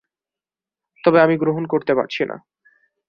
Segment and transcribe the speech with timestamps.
[1.03, 2.35] তবে আমি গ্রহণ করতে পারছি না।